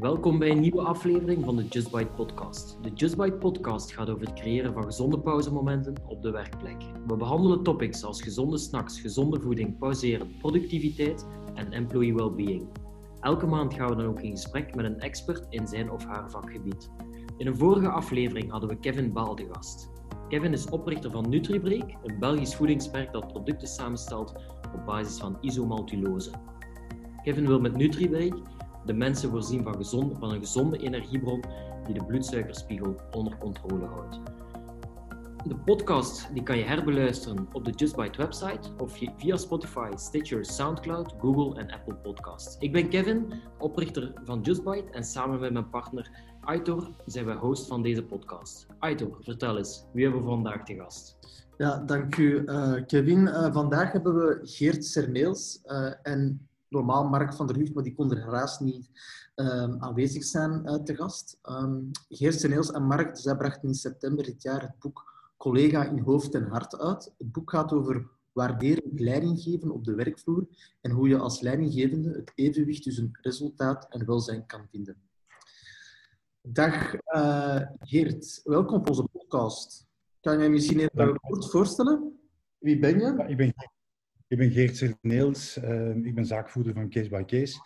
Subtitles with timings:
[0.00, 2.78] Welkom bij een nieuwe aflevering van de Just Bite podcast.
[2.82, 6.82] De Just Bite podcast gaat over het creëren van gezonde pauzemomenten op de werkplek.
[7.06, 12.68] We behandelen topics als gezonde snacks, gezonde voeding, pauzeren, productiviteit en employee well-being.
[13.20, 16.30] Elke maand gaan we dan ook in gesprek met een expert in zijn of haar
[16.30, 16.90] vakgebied.
[17.36, 19.90] In een vorige aflevering hadden we Kevin Baal de gast.
[20.28, 24.34] Kevin is oprichter van NutriBreak, een Belgisch voedingsmerk dat producten samenstelt
[24.74, 26.30] op basis van isomaltulose.
[27.22, 28.53] Kevin wil met NutriBreak
[28.84, 31.44] de mensen voorzien van, een gezonde energiebron
[31.86, 34.20] die de bloedsuikerspiegel onder controle houdt.
[35.46, 40.44] De podcast die kan je herbeluisteren op de Just Bite website of via Spotify, Stitcher,
[40.44, 42.56] Soundcloud, Google en Apple Podcasts.
[42.58, 47.32] Ik ben Kevin, oprichter van Just Bite en samen met mijn partner Aitor zijn we
[47.32, 48.66] host van deze podcast.
[48.78, 51.16] Aitor, vertel eens, wie hebben we vandaag te gast?
[51.56, 53.20] Ja, dank u uh, Kevin.
[53.20, 57.94] Uh, vandaag hebben we Geert Serneels uh, en normaal Mark van der Hucht, maar die
[57.94, 58.90] kon er helaas niet
[59.34, 61.38] um, aanwezig zijn te gast.
[61.42, 65.98] Um, Geert Serneels en Mark, zij brachten in september dit jaar het boek Collega in
[65.98, 67.12] Hoofd en Hart uit.
[67.18, 70.46] Het boek gaat over waarderen, leiding geven op de werkvloer
[70.80, 74.96] en hoe je als leidinggevende het evenwicht tussen resultaat en welzijn kan vinden.
[76.42, 79.86] Dag uh, Geert, welkom op onze podcast.
[80.20, 82.18] Kan je misschien even kort voorstellen?
[82.58, 83.14] Wie ben je?
[83.16, 83.54] Ja, ik, ben,
[84.34, 87.60] ik ben Geert Serneels, uh, ik ben zaakvoerder van Case by Case.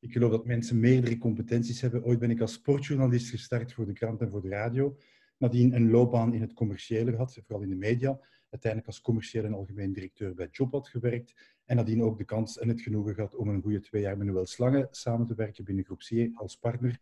[0.00, 2.04] Ik geloof dat mensen meerdere competenties hebben.
[2.04, 4.96] Ooit ben ik als sportjournalist gestart voor de krant en voor de radio.
[5.38, 8.20] Nadien een loopbaan in het commerciële gehad, vooral in de media.
[8.50, 11.34] Uiteindelijk als commercieel en algemeen directeur bij Jobbad gewerkt.
[11.64, 14.26] En nadien ook de kans en het genoegen gehad om een goede twee jaar met
[14.26, 16.98] Noël Slangen samen te werken binnen Groep C als partner.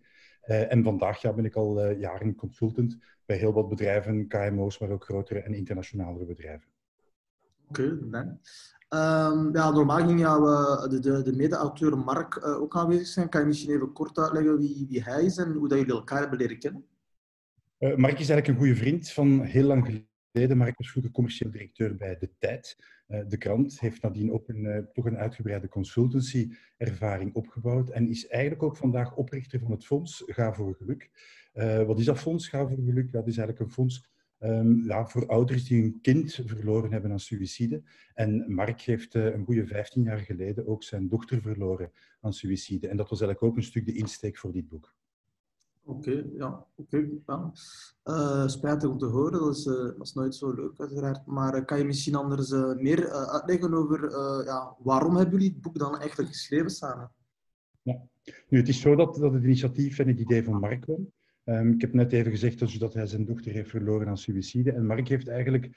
[0.46, 4.78] Uh, en vandaag ja, ben ik al uh, jaren consultant bij heel wat bedrijven, KMO's,
[4.78, 6.68] maar ook grotere en internationalere bedrijven.
[7.68, 8.38] Oké, okay.
[8.94, 13.28] Um, ja, normaal ging jou, uh, de, de, de mede-auteur Mark ook aanwezig zijn.
[13.28, 16.20] Kan je misschien even kort uitleggen wie, wie hij is en hoe dat jullie elkaar
[16.20, 16.84] hebben leren kennen?
[17.78, 20.56] Mark is eigenlijk een goede vriend van heel lang geleden.
[20.56, 22.76] Mark was vroeger commercieel directeur bij De Tijd.
[23.06, 28.76] de krant heeft nadien ook een, toch een uitgebreide consultancy-ervaring opgebouwd en is eigenlijk ook
[28.76, 31.10] vandaag oprichter van het fonds Ga voor Geluk.
[31.86, 33.12] Wat is dat fonds Ga voor Geluk?
[33.12, 34.10] Dat is eigenlijk een fonds
[34.42, 37.82] um, ja, voor ouders die hun kind verloren hebben aan suïcide.
[38.14, 42.88] En Mark heeft uh, een goede 15 jaar geleden ook zijn dochter verloren aan suïcide.
[42.88, 44.94] En dat was eigenlijk ook een stuk de insteek voor dit boek.
[45.84, 46.66] Oké, okay, ja.
[46.74, 47.08] oké.
[47.24, 47.50] Okay.
[48.04, 51.26] Uh, spijtig om te horen, dat is, uh, dat is nooit zo leuk uiteraard.
[51.26, 54.10] Maar kan je misschien anders meer uitleggen over
[54.44, 57.12] ja, waarom hebben jullie het boek dan eigenlijk geschreven samen?
[57.82, 58.02] Ja.
[58.48, 61.12] Nu, het is zo dat, dat het initiatief en het idee van Mark kwam.
[61.44, 64.72] Um, ik heb net even gezegd dat, dat hij zijn dochter heeft verloren aan suïcide.
[64.72, 65.70] En Mark heeft eigenlijk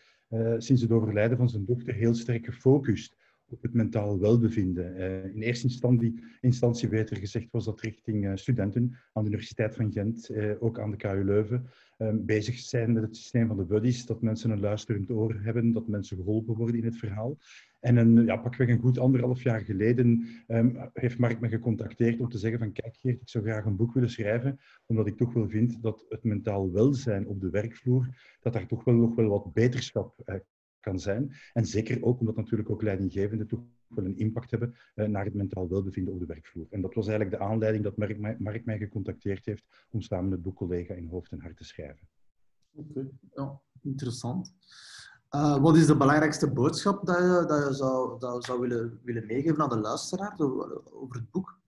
[0.57, 3.15] sinds het overlijden van zijn dochter heel sterk gefocust
[3.49, 4.95] op het mentaal welbevinden.
[4.97, 9.75] Uh, in eerste instantie, instantie, beter gezegd, was dat richting uh, studenten aan de Universiteit
[9.75, 11.69] van Gent, uh, ook aan de KU Leuven,
[12.13, 15.87] bezig zijn met het systeem van de buddies, dat mensen een luisterend oor hebben, dat
[15.87, 17.37] mensen geholpen worden in het verhaal.
[17.79, 22.29] En een, ja, pakweg een goed anderhalf jaar geleden um, heeft Mark me gecontacteerd om
[22.29, 25.33] te zeggen van kijk Geert, ik zou graag een boek willen schrijven, omdat ik toch
[25.33, 28.07] wel vind dat het mentaal welzijn op de werkvloer,
[28.39, 30.21] dat daar toch wel nog wel wat beterschap
[30.85, 31.33] kan zijn.
[31.53, 35.33] En zeker ook omdat natuurlijk ook leidinggevenden toch wel een impact hebben uh, naar het
[35.33, 36.67] mentaal welbevinden op de werkvloer.
[36.69, 40.31] En dat was eigenlijk de aanleiding dat Mark mij, Mark mij gecontacteerd heeft om samen
[40.31, 42.07] het boek Collega in Hoofd en Hart te schrijven.
[42.73, 43.11] Oké, okay.
[43.33, 44.53] ja, interessant.
[45.35, 48.99] Uh, wat is de belangrijkste boodschap dat je, dat je zou, dat je zou willen,
[49.03, 50.35] willen meegeven aan de luisteraar
[50.91, 51.59] over het boek?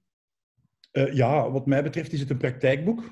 [0.92, 3.04] Uh, ja, wat mij betreft is het een praktijkboek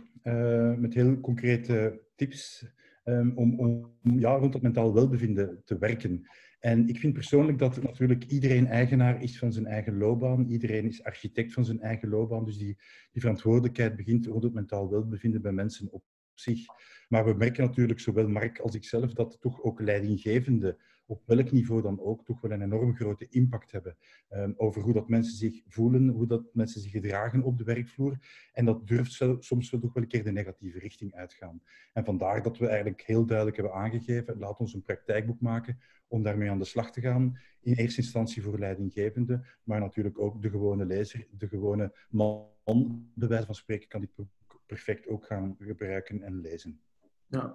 [0.77, 2.65] met heel concrete tips
[3.05, 6.27] um, om, om ja, rond het mentaal welbevinden te werken.
[6.59, 10.47] En ik vind persoonlijk dat natuurlijk iedereen eigenaar is van zijn eigen loopbaan.
[10.47, 12.45] Iedereen is architect van zijn eigen loopbaan.
[12.45, 12.77] Dus die,
[13.11, 16.65] die verantwoordelijkheid begint rond het mentaal welbevinden bij mensen op zich.
[17.07, 21.81] Maar we merken natuurlijk, zowel Mark als ikzelf, dat toch ook leidinggevende op welk niveau
[21.81, 23.97] dan ook, toch wel een enorm grote impact hebben
[24.29, 28.17] um, over hoe dat mensen zich voelen, hoe dat mensen zich gedragen op de werkvloer.
[28.53, 31.61] En dat durft soms wel toch wel een keer de negatieve richting uitgaan.
[31.93, 36.23] En vandaar dat we eigenlijk heel duidelijk hebben aangegeven, laat ons een praktijkboek maken om
[36.23, 37.39] daarmee aan de slag te gaan.
[37.61, 43.27] In eerste instantie voor leidinggevende, maar natuurlijk ook de gewone lezer, de gewone man, bij
[43.27, 44.27] wijze van spreken, kan dit
[44.65, 46.79] perfect ook gaan gebruiken en lezen.
[47.27, 47.53] Ja,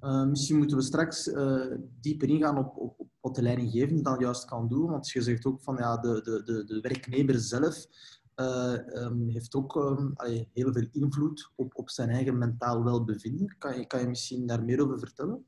[0.00, 4.18] uh, misschien moeten we straks uh, dieper ingaan op, op, op, wat de leidinggevende dan
[4.18, 4.90] juist kan doen.
[4.90, 7.86] Want je zegt ook van ja, de, de, de, de werknemer zelf
[8.36, 9.76] uh, um, heeft ook
[10.14, 13.54] allee, heel veel invloed op, op zijn eigen mentaal welbevinden.
[13.58, 15.44] Kan je, kan je misschien daar meer over vertellen?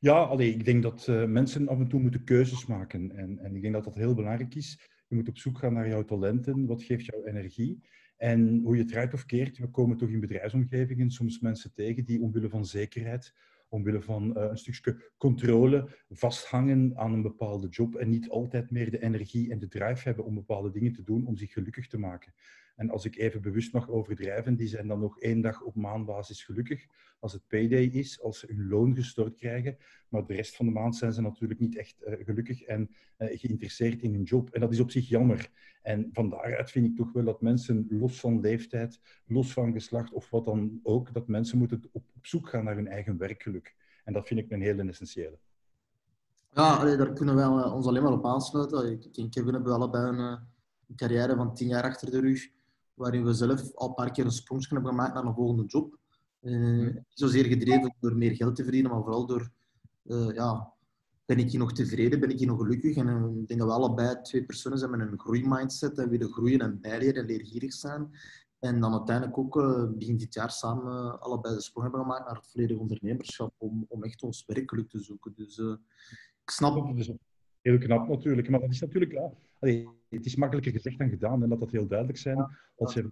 [0.00, 3.16] Ja, allee, ik denk dat mensen af en toe moeten keuzes maken.
[3.16, 4.88] En, en ik denk dat dat heel belangrijk is.
[5.08, 6.66] Je moet op zoek gaan naar jouw talenten.
[6.66, 7.80] Wat geeft jou energie?
[8.20, 12.04] En hoe je het draait of keert, we komen toch in bedrijfsomgevingen soms mensen tegen
[12.04, 13.34] die omwille van zekerheid,
[13.68, 18.90] omwille van uh, een stukje controle, vasthangen aan een bepaalde job en niet altijd meer
[18.90, 21.98] de energie en de drive hebben om bepaalde dingen te doen om zich gelukkig te
[21.98, 22.32] maken.
[22.76, 26.44] En als ik even bewust mag overdrijven, die zijn dan nog één dag op maandbasis
[26.44, 26.86] gelukkig.
[27.18, 29.76] Als het payday is, als ze hun loon gestort krijgen.
[30.08, 33.38] Maar de rest van de maand zijn ze natuurlijk niet echt uh, gelukkig en uh,
[33.38, 34.50] geïnteresseerd in hun job.
[34.50, 35.50] En dat is op zich jammer.
[35.82, 40.12] En van daaruit vind ik toch wel dat mensen, los van leeftijd, los van geslacht
[40.12, 43.74] of wat dan ook, dat mensen moeten op, op zoek gaan naar hun eigen werkgeluk.
[44.04, 45.38] En dat vind ik een hele essentiële.
[46.52, 48.92] Ja, daar kunnen we uh, ons alleen maar op aansluiten.
[48.92, 50.38] Ik en Kevin hebben allebei een
[50.96, 52.48] carrière van tien jaar achter de rug
[53.00, 55.98] waarin we zelf al een paar keer een sprongje hebben gemaakt naar een volgende job.
[56.40, 59.50] Uh, niet zozeer gedreven door meer geld te verdienen, maar vooral door,
[60.04, 60.72] uh, ja,
[61.24, 62.96] ben ik hier nog tevreden, ben ik hier nog gelukkig?
[62.96, 66.32] En uh, ik denk dat we allebei twee personen zijn met een groeimindset en willen
[66.32, 68.10] groeien en bijleren en leergierig zijn.
[68.58, 69.54] En dan uiteindelijk ook
[69.98, 74.02] begin dit jaar samen allebei de sprong hebben gemaakt naar het volledige ondernemerschap om, om
[74.02, 75.32] echt ons werkgeluk te zoeken.
[75.36, 75.58] Dus
[76.42, 76.94] ik snap...
[77.60, 79.12] Heel knap natuurlijk, maar dat is natuurlijk...
[79.12, 82.46] Ja, allee, het is makkelijker gezegd dan gedaan en dat dat heel duidelijk zijn.
[82.76, 83.10] Als je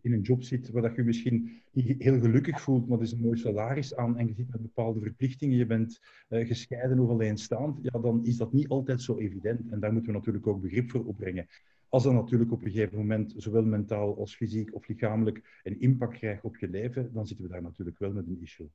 [0.00, 3.20] in een job zit waar je misschien niet heel gelukkig voelt, maar er is een
[3.20, 7.78] mooi salaris aan en je zit met bepaalde verplichtingen, je bent uh, gescheiden of alleenstaand,
[7.82, 9.70] ja, dan is dat niet altijd zo evident.
[9.70, 11.46] En daar moeten we natuurlijk ook begrip voor opbrengen.
[11.88, 16.18] Als dat natuurlijk op een gegeven moment, zowel mentaal als fysiek of lichamelijk, een impact
[16.18, 18.70] krijgt op je leven, dan zitten we daar natuurlijk wel met een issue.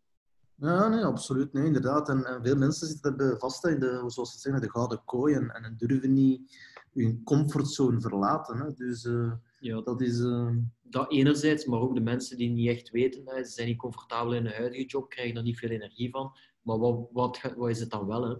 [0.55, 1.53] Ja, nee, absoluut.
[1.53, 2.09] Nee, inderdaad.
[2.09, 5.49] En, en veel mensen zitten vast in de, zoals ze zeggen, de gouden kooi en,
[5.49, 6.57] en durven niet
[7.03, 8.57] hun comfortzone verlaten.
[8.57, 8.73] Hè.
[8.73, 10.19] Dus uh, ja, dat is...
[10.19, 10.49] Uh...
[10.81, 14.33] Dat enerzijds, maar ook de mensen die niet echt weten, hè, ze zijn niet comfortabel
[14.33, 16.35] in hun huidige job, krijgen er niet veel energie van.
[16.61, 18.29] Maar wat, wat, wat is het dan wel?
[18.29, 18.35] Hè?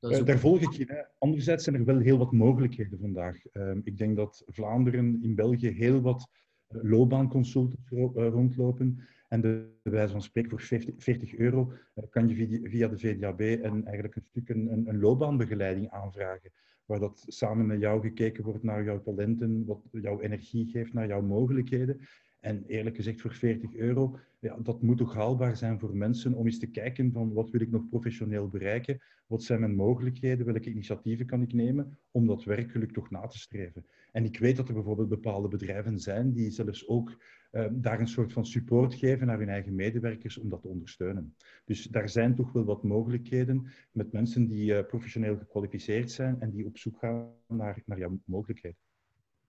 [0.00, 0.84] Uh, daar volg ik je.
[0.84, 1.02] Hè.
[1.18, 3.46] Anderzijds zijn er wel heel wat mogelijkheden vandaag.
[3.46, 6.28] Ehm, ik denk dat Vlaanderen in België heel wat
[6.68, 11.72] loopbaanconsultants rondlopen en de wijze van spreken, voor 50, 40 euro
[12.10, 16.50] kan je via de VDAB een, eigenlijk een stuk een, een loopbaanbegeleiding aanvragen
[16.86, 21.06] waar dat samen met jou gekeken wordt naar jouw talenten, wat jouw energie geeft, naar
[21.06, 22.00] jouw mogelijkheden.
[22.40, 26.46] En eerlijk gezegd, voor 40 euro, ja, dat moet toch haalbaar zijn voor mensen om
[26.46, 30.70] eens te kijken van wat wil ik nog professioneel bereiken, wat zijn mijn mogelijkheden, welke
[30.70, 33.86] initiatieven kan ik nemen om dat werkgeluk toch na te streven.
[34.12, 37.16] En ik weet dat er bijvoorbeeld bepaalde bedrijven zijn die zelfs ook
[37.52, 41.34] uh, daar een soort van support geven naar hun eigen medewerkers om dat te ondersteunen.
[41.64, 46.50] Dus daar zijn toch wel wat mogelijkheden met mensen die uh, professioneel gekwalificeerd zijn en
[46.50, 48.78] die op zoek gaan naar, naar jouw mogelijkheden.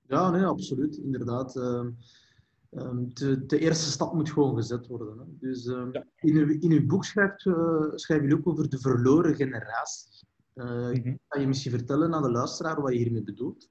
[0.07, 1.55] Ja, nee, absoluut, inderdaad.
[1.55, 1.85] Uh,
[2.69, 5.17] de, de, eerste stap moet gewoon gezet worden.
[5.17, 5.23] Hè.
[5.39, 6.05] Dus ehm, ja.
[6.19, 10.27] in, uw, in uw boek schrijft, uh, schrijf je ook over de verloren generatie.
[10.55, 11.19] Uh, mm -hmm.
[11.27, 13.69] Kan je misschien vertellen aan de luisteraar wat je hiermee bedoelt?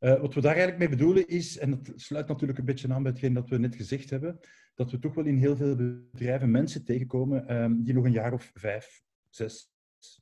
[0.00, 3.02] Uh, wat we daar eigenlijk mee bedoelen is, en dat sluit natuurlijk een beetje aan
[3.02, 4.38] bij hetgeen dat we net gezegd hebben,
[4.74, 8.32] dat we toch wel in heel veel bedrijven mensen tegenkomen um, die nog een jaar
[8.32, 9.70] of vijf, zes,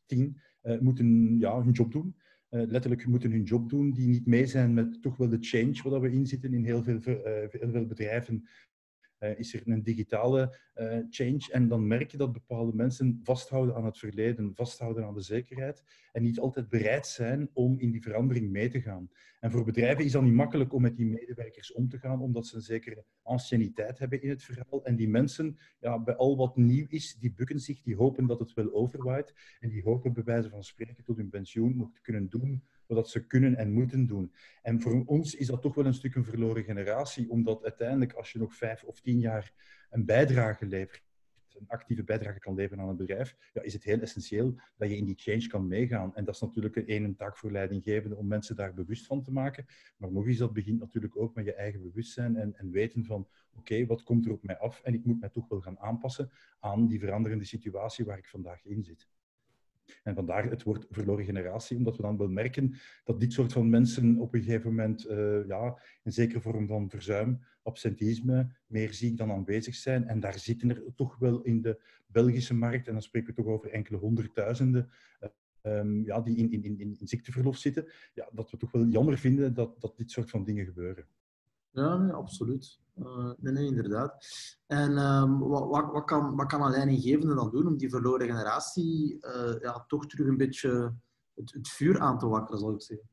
[0.06, 0.40] tien
[0.80, 2.16] moeten ja, hun job doen.
[2.50, 5.90] Uh, letterlijk moeten hun job doen, die niet mee zijn met toch wel de change
[5.90, 6.98] waar we in zitten in heel veel,
[7.50, 8.48] heel veel bedrijven
[9.20, 11.48] uh, is er een digitale uh, change.
[11.50, 15.82] En dan merk je dat bepaalde mensen vasthouden aan het verleden, vasthouden aan de zekerheid
[16.12, 19.10] en niet altijd bereid zijn om in die verandering mee te gaan.
[19.40, 22.46] En voor bedrijven is dat niet makkelijk om met die medewerkers om te gaan, omdat
[22.46, 24.84] ze een zekere anciëniteit hebben in het verhaal.
[24.84, 28.38] En die mensen, ja, bij al wat nieuw is, die bukken zich, die hopen dat
[28.38, 32.00] het wel overwaait en die hopen bij wijze van spreken tot hun pensioen nog te
[32.00, 32.62] kunnen doen
[32.94, 34.32] wat ze kunnen en moeten doen.
[34.62, 38.32] En voor ons is dat toch wel een stuk een verloren generatie, omdat uiteindelijk als
[38.32, 39.52] je nog vijf of tien jaar
[39.90, 41.04] een bijdrage levert,
[41.58, 44.96] een actieve bijdrage kan leveren aan een bedrijf, ja, is het heel essentieel dat je
[44.96, 46.14] in die change kan meegaan.
[46.14, 49.32] En dat is natuurlijk een, een taak voor leidinggevenden om mensen daar bewust van te
[49.32, 49.66] maken.
[49.96, 53.28] Maar nog eens, dat begint natuurlijk ook met je eigen bewustzijn en, en weten van,
[53.54, 54.80] oké, wat komt er op mij af?
[54.80, 58.64] En ik moet mij toch wel gaan aanpassen aan die veranderende situatie waar ik vandaag
[58.64, 59.08] in zit.
[60.02, 62.74] En vandaar het woord verloren generatie, omdat we dan wel merken
[63.04, 66.90] dat dit soort van mensen op een gegeven moment uh, ja, een zekere vorm van
[66.90, 70.08] verzuim, absentisme, meer ziek dan aanwezig zijn.
[70.08, 73.52] En daar zitten er toch wel in de Belgische markt, en dan spreken we toch
[73.52, 74.90] over enkele honderdduizenden,
[75.20, 77.92] uh, um, ja, die in, in, in, in ziekteverlof zitten.
[78.14, 81.06] Ja, dat we toch wel jammer vinden dat, dat dit soort van dingen gebeuren.
[81.76, 82.80] Ja, absoluut.
[82.98, 84.26] Uh, nee, nee, inderdaad.
[84.66, 88.26] En um, wat, wat, wat, kan, wat kan een leidinggevende dan doen om die verloren
[88.26, 90.94] generatie uh, ja, toch terug een beetje
[91.34, 93.08] het, het, vuur aan te wakkeren, zal ik zeggen?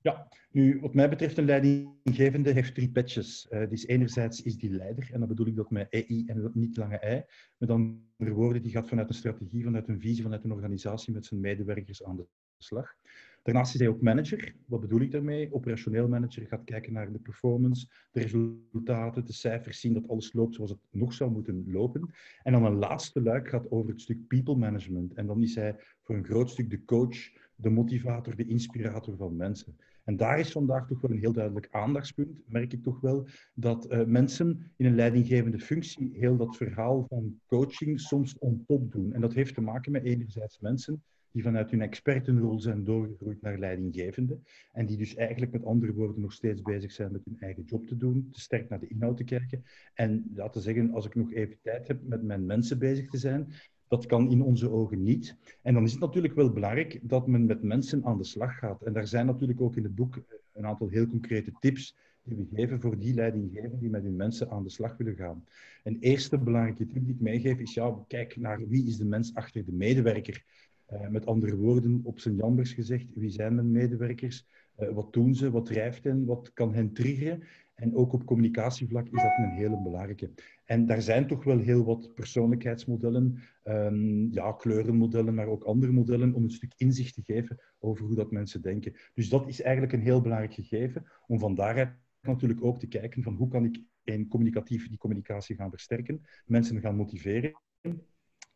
[0.00, 3.46] Ja, nu wat mij betreft een leidinggevende heeft drie patches.
[3.50, 6.76] Uh, dus enerzijds is die leider, en dan bedoel ik dat met EI en niet
[6.76, 7.32] lange I.
[7.58, 11.26] Met andere woorden, die gaat vanuit een strategie, vanuit een visie, vanuit een organisatie met
[11.26, 12.26] zijn medewerkers aan de
[12.58, 12.94] slag.
[13.42, 14.54] Daarnaast is hij ook manager.
[14.66, 15.52] Wat bedoel ik daarmee?
[15.52, 20.54] Operationeel manager gaat kijken naar de performance, de resultaten, de cijfers, zien dat alles loopt
[20.54, 22.10] zoals het nog zou moeten lopen.
[22.42, 25.14] En dan een laatste luik gaat over het stuk people management.
[25.14, 29.36] En dan is hij voor een groot stuk de coach, de motivator, de inspirator van
[29.36, 29.76] mensen.
[30.04, 33.92] En daar is vandaag toch wel een heel duidelijk aandachtspunt, merk ik toch wel, dat
[33.92, 39.12] uh, mensen in een leidinggevende functie heel dat verhaal van coaching soms on top doen.
[39.12, 43.58] En dat heeft te maken met enerzijds mensen die vanuit hun expertenrol zijn doorgegroeid naar
[43.58, 44.38] leidinggevende
[44.72, 47.86] en die dus eigenlijk met andere woorden nog steeds bezig zijn met hun eigen job
[47.86, 51.32] te doen, te sterk naar de inhoud te kijken en laten zeggen, als ik nog
[51.32, 53.52] even tijd heb met mijn mensen bezig te zijn,
[53.88, 55.36] dat kan in onze ogen niet.
[55.62, 58.82] En dan is het natuurlijk wel belangrijk dat men met mensen aan de slag gaat.
[58.82, 60.22] En daar zijn natuurlijk ook in het boek
[60.52, 64.50] een aantal heel concrete tips die we geven voor die leidinggevenden die met hun mensen
[64.50, 65.44] aan de slag willen gaan.
[65.84, 69.34] Een eerste belangrijke tip die ik meegeef is, ja, kijk naar wie is de mens
[69.34, 70.44] achter de medewerker.
[70.92, 74.46] Uh, met andere woorden, op zijn jambers gezegd, wie zijn mijn medewerkers?
[74.78, 75.50] Uh, wat doen ze?
[75.50, 76.24] Wat drijft hen?
[76.24, 77.42] Wat kan hen triggeren?
[77.74, 80.30] En ook op communicatievlak is dat een hele belangrijke.
[80.64, 86.34] En daar zijn toch wel heel wat persoonlijkheidsmodellen, um, ja, kleurenmodellen, maar ook andere modellen
[86.34, 88.94] om een stuk inzicht te geven over hoe dat mensen denken.
[89.14, 93.22] Dus dat is eigenlijk een heel belangrijk gegeven, om van daaruit natuurlijk ook te kijken
[93.22, 97.52] van hoe kan ik in communicatief die communicatie gaan versterken, mensen gaan motiveren.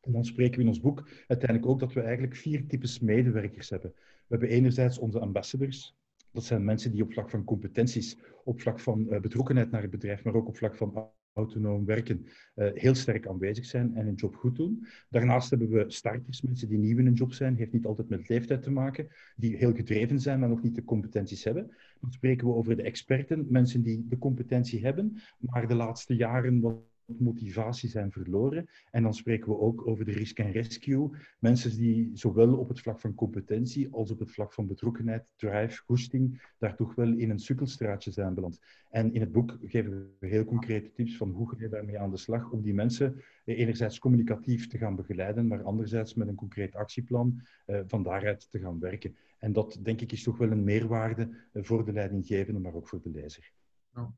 [0.07, 3.71] En dan spreken we in ons boek uiteindelijk ook dat we eigenlijk vier types medewerkers
[3.71, 3.93] hebben.
[3.97, 5.97] We hebben enerzijds onze ambassadors,
[6.33, 9.91] dat zijn mensen die op vlak van competenties, op vlak van uh, betrokkenheid naar het
[9.91, 14.15] bedrijf, maar ook op vlak van autonoom werken, uh, heel sterk aanwezig zijn en hun
[14.15, 14.87] job goed doen.
[15.11, 18.29] Daarnaast hebben we starters, mensen die nieuw in een job zijn, heeft niet altijd met
[18.29, 21.77] leeftijd te maken, die heel gedreven zijn, maar nog niet de competenties hebben.
[22.01, 26.61] Dan spreken we over de experten, mensen die de competentie hebben, maar de laatste jaren
[27.07, 28.69] motivatie zijn verloren.
[28.91, 31.11] En dan spreken we ook over de risk en rescue.
[31.39, 35.83] Mensen die zowel op het vlak van competentie als op het vlak van betrokkenheid, drive,
[35.85, 38.61] goesting, daar toch wel in een sukkelstraatje zijn beland.
[38.91, 42.11] En in het boek geven we heel concrete tips van hoe ga je daarmee aan
[42.11, 46.35] de slag om die mensen eh, enerzijds communicatief te gaan begeleiden, maar anderzijds met een
[46.35, 49.17] concreet actieplan eh, van daaruit te gaan werken.
[49.39, 52.89] En dat, denk ik, is toch wel een meerwaarde eh, voor de leidinggevende, maar ook
[52.89, 53.53] voor de lezer.
[53.95, 54.15] Ja.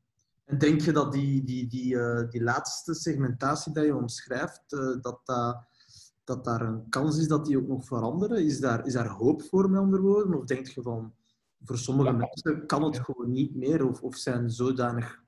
[0.49, 5.01] En denk je dat die, die, die, uh, die laatste segmentatie die je omschrijft, uh,
[5.01, 5.67] dat, dat,
[6.23, 8.45] dat daar een kans is dat die ook nog veranderen?
[8.45, 10.37] Is daar, is daar hoop voor, met andere woorden?
[10.37, 11.13] Of denk je van,
[11.63, 12.15] voor sommige ja.
[12.15, 13.87] mensen kan het gewoon niet meer?
[13.87, 15.23] Of, of zijn zodanig,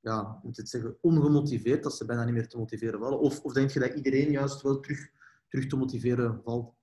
[0.00, 3.20] ja, moet het zeggen, ongemotiveerd dat ze bijna niet meer te motiveren vallen?
[3.20, 5.10] Of, of denk je dat iedereen juist wel terug,
[5.48, 6.74] terug te motiveren valt?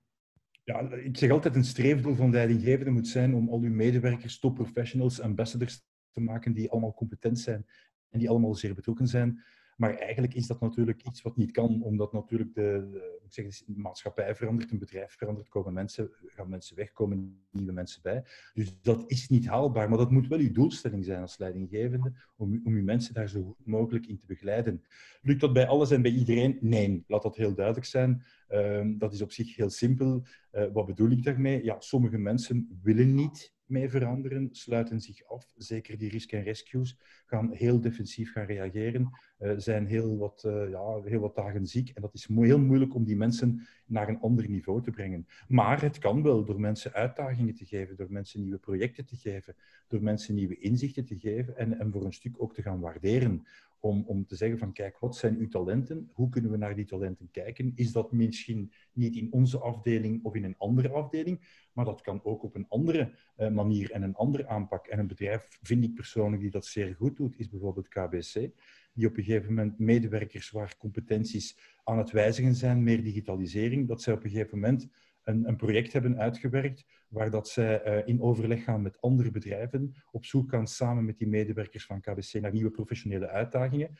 [0.64, 4.54] Ja, ik zeg altijd, een streefdoel van leidinggevende moet zijn om al uw medewerkers, top
[4.54, 7.66] professionals, ambassadors te maken die allemaal competent zijn
[8.08, 9.42] en die allemaal zeer betrokken zijn.
[9.76, 13.80] Maar eigenlijk is dat natuurlijk iets wat niet kan, omdat natuurlijk de, ik zeg, de
[13.80, 18.24] maatschappij verandert, een bedrijf verandert, komen mensen, gaan mensen weg, komen nieuwe mensen bij.
[18.54, 22.60] Dus dat is niet haalbaar, maar dat moet wel uw doelstelling zijn als leidinggevende, om,
[22.64, 24.82] om uw mensen daar zo goed mogelijk in te begeleiden.
[25.22, 26.58] Lukt dat bij alles en bij iedereen?
[26.60, 28.22] Nee, laat dat heel duidelijk zijn.
[28.50, 30.24] Uh, dat is op zich heel simpel.
[30.52, 31.64] Uh, wat bedoel ik daarmee?
[31.64, 35.52] Ja, sommige mensen willen niet mee veranderen, sluiten zich af.
[35.56, 39.10] Zeker die risk en rescues gaan heel defensief gaan reageren,
[39.40, 41.88] uh, zijn heel wat, uh, ja, heel wat dagen ziek.
[41.88, 45.26] En dat is heel moeilijk om die mensen naar een ander niveau te brengen.
[45.48, 49.54] Maar het kan wel door mensen uitdagingen te geven, door mensen nieuwe projecten te geven,
[49.88, 53.46] door mensen nieuwe inzichten te geven en, en voor een stuk ook te gaan waarderen
[53.82, 56.10] om, om te zeggen van kijk, wat zijn uw talenten?
[56.12, 57.72] Hoe kunnen we naar die talenten kijken?
[57.74, 62.24] Is dat misschien niet in onze afdeling of in een andere afdeling, maar dat kan
[62.24, 64.86] ook op een andere uh, manier en een andere aanpak.
[64.86, 68.50] En een bedrijf, vind ik persoonlijk, die dat zeer goed doet, is bijvoorbeeld KBC,
[68.92, 74.02] die op een gegeven moment medewerkers waar competenties aan het wijzigen zijn, meer digitalisering, dat
[74.02, 74.88] zij op een gegeven moment
[75.24, 79.94] een, een project hebben uitgewerkt waar dat zij uh, in overleg gaan met andere bedrijven,
[80.10, 83.96] op zoek gaan samen met die medewerkers van KBC naar nieuwe professionele uitdagingen,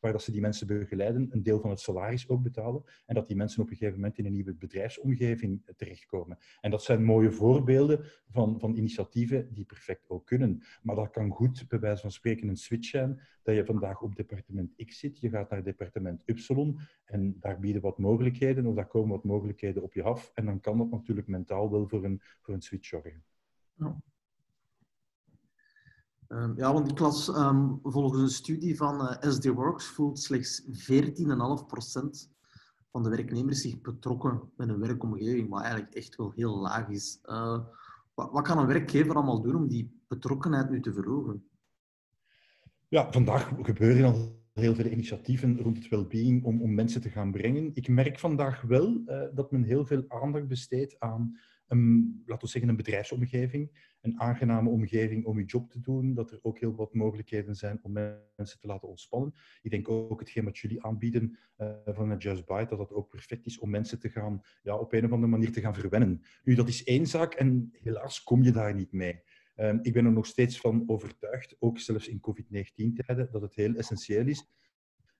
[0.00, 3.26] waar dat ze die mensen begeleiden, een deel van het salaris ook betalen en dat
[3.26, 6.38] die mensen op een gegeven moment in een nieuwe bedrijfsomgeving terechtkomen.
[6.60, 10.62] En dat zijn mooie voorbeelden van, van initiatieven die perfect ook kunnen.
[10.82, 14.16] Maar dat kan goed, bij wijze van spreken, een switch zijn, dat je vandaag op
[14.16, 16.74] departement X zit, je gaat naar departement Y
[17.04, 20.60] en daar bieden wat mogelijkheden of daar komen wat mogelijkheden op je af en dan
[20.60, 23.24] kan dat natuurlijk mentaal wel voor een, voor een switch zorgen.
[23.74, 24.00] Ja.
[26.28, 30.18] Um, ja, want ik las um, volgens een studie van uh, eh, SD Works voelt
[30.20, 30.70] slechts 14,5%
[32.90, 37.18] van de werknemers zich betrokken met een werkomgeving, wat eigenlijk echt wel heel laag is.
[37.24, 37.58] Uh,
[38.18, 41.48] Wat, wat kan een werkgever allemaal doen om die betrokkenheid nu te verhogen?
[42.88, 47.32] Ja, vandaag gebeuren al heel veel initiatieven rond het well-being om, om mensen te gaan
[47.32, 47.70] brengen.
[47.74, 52.50] Ik merk vandaag wel uh, dat men heel veel aandacht besteedt aan een, laten we
[52.50, 56.74] zeggen, een bedrijfsomgeving, een aangename omgeving om je job te doen, dat er ook heel
[56.74, 57.92] wat mogelijkheden zijn om
[58.36, 59.34] mensen te laten ontspannen.
[59.62, 63.46] Ik denk ook hetgeen wat jullie aanbieden uh, van Just Bite, dat dat ook perfect
[63.46, 66.22] is om mensen te gaan, ja, op een of andere manier te gaan verwennen.
[66.44, 69.22] Nu, dat is één zaak en helaas kom je daar niet mee.
[69.56, 73.74] Um, ik ben er nog steeds van overtuigd, ook zelfs in COVID-19-tijden, dat het heel
[73.74, 74.46] essentieel is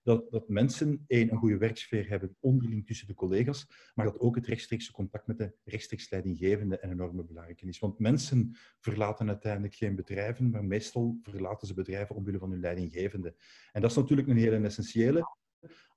[0.08, 4.34] dat, dat mensen één, een goede werksfeer hebben onderling tussen de collega's, maar dat ook
[4.34, 7.78] het rechtstreekse contact met de rechtstreeks leidinggevende een enorme belangrijke is.
[7.78, 13.34] Want mensen verlaten uiteindelijk geen bedrijven, maar meestal verlaten ze bedrijven omwille van hun leidinggevende.
[13.72, 15.36] En dat is natuurlijk een hele essentiële.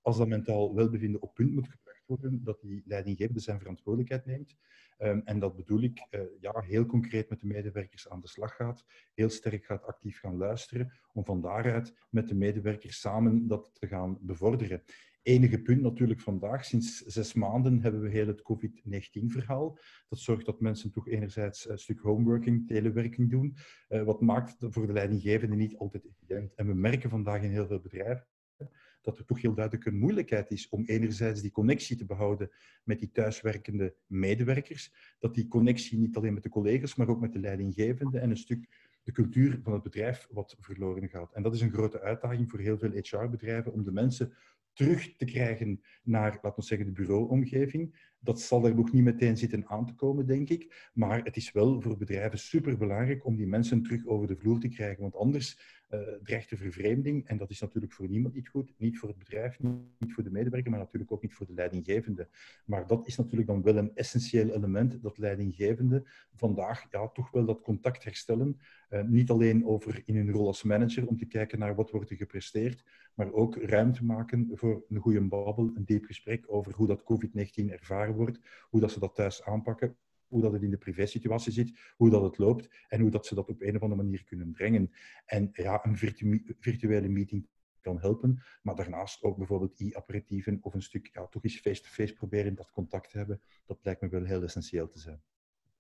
[0.02, 1.68] Als dat mentaal welbevinden op punt moet
[2.20, 4.56] dat die leidinggevende zijn verantwoordelijkheid neemt.
[5.00, 8.56] Um, en dat bedoel ik uh, ja, heel concreet met de medewerkers aan de slag
[8.56, 13.70] gaat, heel sterk gaat actief gaan luisteren, om van daaruit met de medewerkers samen dat
[13.74, 14.84] te gaan bevorderen.
[15.24, 19.78] Enige punt natuurlijk vandaag, sinds zes maanden hebben we heel het COVID-19-verhaal.
[20.10, 23.56] Dat zorgt dat mensen toch enerzijds een stuk homeworking, telewerking doen,
[23.90, 26.54] uh, wat maakt voor de leidinggevende niet altijd evident.
[26.54, 28.28] En we merken vandaag in heel veel bedrijven
[29.02, 32.52] dat er toch heel duidelijk een moeilijkheid is om enerzijds die connectie te behouden
[32.84, 37.34] met die thuiswerkende medewerkers, dat die connectie niet alleen met de collega's, maar ook met
[37.34, 41.34] de leidinggevende en een stuk de cultuur van het bedrijf wat verloren gaat.
[41.34, 44.34] En dat is een grote uitdaging voor heel veel HR-bedrijven om de mensen
[44.74, 48.10] terug te krijgen naar, laten we zeggen, de bureauomgeving.
[48.20, 50.90] Dat zal er nog niet meteen zitten aan te komen, denk ik.
[50.94, 54.68] Maar het is wel voor bedrijven superbelangrijk om die mensen terug over de vloer te
[54.68, 55.02] krijgen.
[55.02, 55.81] Want anders
[56.24, 57.28] dreigt de vervreemding.
[57.28, 58.74] En dat is natuurlijk voor niemand niet goed.
[58.78, 62.28] Niet voor het bedrijf, niet voor de medewerker, maar natuurlijk ook niet voor de leidinggevende.
[62.66, 66.04] Maar dat is natuurlijk dan wel een essentieel element, dat leidinggevende
[66.36, 68.60] vandaag ja, toch wel dat contact herstellen.
[68.90, 72.10] Uh, niet alleen over in hun rol als manager, om te kijken naar wat wordt
[72.10, 72.84] er gepresteerd,
[73.14, 77.70] maar ook ruimte maken voor een goede babbel, een diep gesprek over hoe dat COVID-19
[77.70, 79.98] ervaren wordt, hoe dat ze dat thuis aanpakken,
[80.32, 83.36] hoe dat het in de privésituatie zit, hoe dat het loopt en hoe dat ze
[83.36, 84.92] dat op een of andere manier kunnen brengen.
[85.26, 87.48] En ja, een virtu virtuele meeting
[87.82, 92.56] kan helpen, maar daarnaast ook bijvoorbeeld e-apparatieven of een stuk ja, toch eens face-to-face proberen
[92.56, 93.42] dat contact te hebben.
[93.66, 95.22] Dat lijkt me wel heel essentieel te zijn.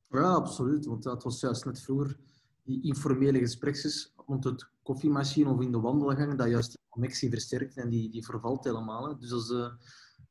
[0.09, 0.85] Ja, absoluut.
[0.85, 2.17] Want dat was juist net vroeger
[2.63, 7.77] die informele gesprekjes rond het koffiemachine of in de wandelgang, dat juist die connectie versterkt
[7.77, 9.19] en die, die vervalt helemaal.
[9.19, 9.73] Dus is, uh,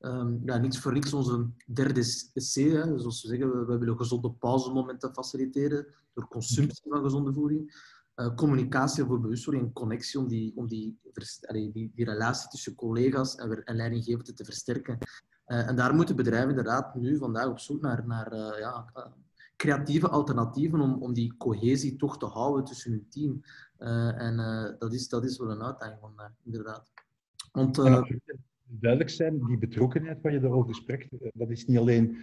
[0.00, 2.00] um, ja, niets voor niks onze derde
[2.34, 2.54] C.
[2.54, 2.98] Hè.
[2.98, 7.88] Zoals we zeggen, we, willen gezonde pauzemomenten faciliteren door consumptie van gezonde voeding.
[8.16, 10.54] Uh, communicatie voor bewustwording en connectie om die,
[11.52, 14.98] die, die, relatie tussen collega's en, en leidinggevenden te versterken.
[15.46, 18.92] Uh, en daar moeten bedrijven inderdaad nu vandaag op zoek naar, naar uh, ja,
[19.56, 23.40] creatieve alternatieven om, om die cohesie toch te houden tussen hun team.
[24.16, 24.36] En
[24.78, 26.90] dat, is, dat is wel een uitdaging vandaag, inderdaad.
[27.52, 27.76] Want,
[28.70, 32.16] duidelijk zijn, die betrokkenheid waar je daarover spreekt, dat is niet alleen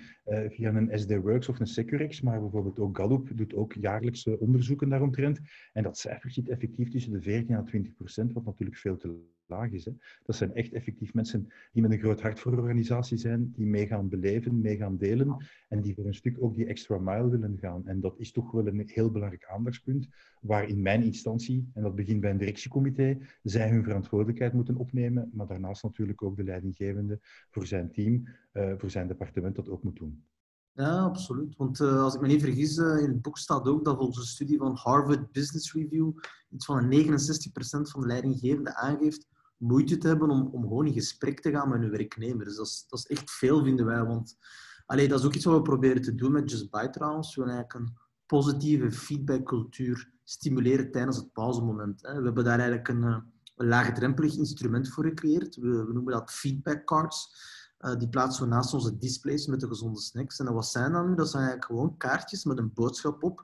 [0.50, 4.90] via een SD Works of een Securex, maar bijvoorbeeld ook Gallup doet ook jaarlijkse onderzoeken
[4.90, 5.40] daaromtrent.
[5.74, 9.36] En dat cijfer zit effectief tussen de 14 en 20 procent, wat natuurlijk veel te
[9.48, 9.86] laag is.
[9.86, 9.92] Hè.
[10.24, 13.66] Dat zijn echt effectief mensen die met een groot hart voor de organisatie zijn, die
[13.66, 17.30] mee gaan beleven, mee gaan delen en die voor een stuk ook die extra mile
[17.30, 17.88] willen gaan.
[17.88, 20.08] En dat is toch wel een heel belangrijk aandachtspunt,
[20.42, 25.30] waar in mijn instantie, en dat begint bij een directiecomité, zij hun verantwoordelijkheid moeten opnemen,
[25.34, 29.84] maar daarnaast natuurlijk ook de leidinggevende voor zijn team, uh, voor zijn departement dat ook
[29.84, 30.24] moet doen.
[30.78, 31.56] Ja, absoluut.
[31.56, 34.30] Want uh, als ik me niet vergis, uh, in het boek staat ook dat volgens
[34.30, 36.12] studie van Harvard Business Review
[36.50, 39.28] iets van 69% van de leidinggevenden aangeeft
[39.58, 42.46] moeite te hebben om, om gewoon in gesprek te gaan met hun werknemer.
[42.46, 44.06] Dus dat is, dat is echt veel, vinden wij.
[44.06, 44.38] Want
[44.86, 47.36] allee, dat is ook iets wat we proberen te doen met Just Buy trouwens.
[47.36, 52.02] We willen eigenlijk een positieve feedbackcultuur stimuleren tijdens het pauzemoment.
[52.02, 52.18] Hè.
[52.18, 53.18] We hebben daar eigenlijk een, eh,
[53.56, 55.56] een laagdrempelig instrument voor gecreëerd.
[55.56, 57.36] We, noemen dat feedback cards.
[57.80, 60.40] Uh, die plaatsen we naast onze displays met de gezonde snacks.
[60.40, 61.16] En wat zijn dan nu?
[61.16, 63.44] Dat zijn eigenlijk gewoon kaartjes met een boodschap op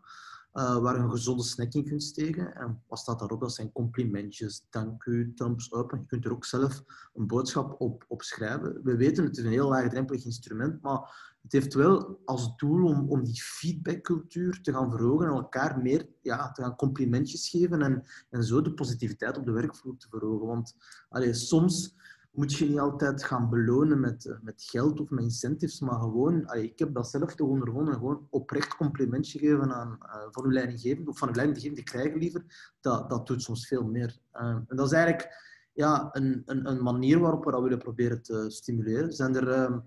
[0.54, 2.56] uh, waar een gezonde snack in kunt steken.
[2.56, 3.42] En wat staat daarop?
[3.42, 5.92] Dat zijn complimentjes, dank u, thumbs up.
[5.92, 8.80] Je kunt er ook zelf een boodschap op, op schrijven.
[8.84, 13.10] We weten, het is een heel laagdrempelig instrument, maar het heeft wel als doel om,
[13.10, 18.04] om die feedbackcultuur te gaan verhogen en elkaar meer ja, te gaan complimentjes geven en,
[18.30, 20.48] en zo de positiviteit op de werkvloer te verhogen.
[20.48, 20.76] Want
[21.10, 21.96] allee, soms
[22.34, 26.54] moet je niet altijd gaan belonen met, eh, met geld of met incentives, maar gewoon,
[26.54, 31.10] ik heb dat zelf toch ondervonden, gewoon oprecht complimentje geven aan, uh, van uw leidinggevende,
[31.10, 34.18] of van uw leidinggevende krijgen liever, dat, dat doet soms veel meer.
[34.34, 35.42] Uh, en dat is eigenlijk
[35.74, 39.14] ja, een, een, een, manier waarop we dat willen proberen te stimuleren.
[39.14, 39.78] Zijn er, uh,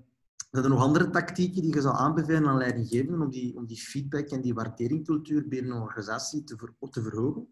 [0.51, 3.81] Zijn er nog andere tactieken die je zou aanbevelen aan leidinggevenden om die, om die
[3.81, 7.49] feedback en die waarderingscultuur binnen een organisatie te, ver, te verhogen?